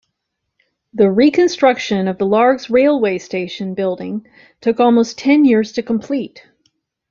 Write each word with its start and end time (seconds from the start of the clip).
The 0.95 1.11
reconstruction 1.11 2.07
of 2.07 2.17
the 2.17 2.25
Largs 2.25 2.71
railway 2.71 3.19
station 3.19 3.75
building 3.75 4.25
took 4.59 4.79
almost 4.79 5.19
ten 5.19 5.45
years 5.45 5.73
to 5.73 5.83
complete. 5.83 6.41